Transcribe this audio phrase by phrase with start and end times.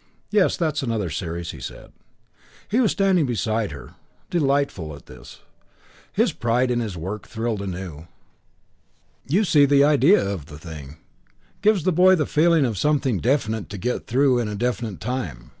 [0.32, 1.92] '""Yes, that's another series," he said.
[2.68, 3.94] He was standing beside her.
[4.28, 5.42] Delightful this!
[6.12, 8.08] His pride in his work thrilled anew.
[9.28, 10.96] "You see the idea of the thing.
[11.62, 15.52] Gives the boy the feeling of something definite to get through in a definite time."